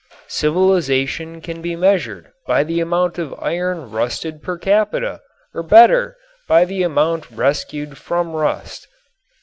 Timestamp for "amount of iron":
2.79-3.91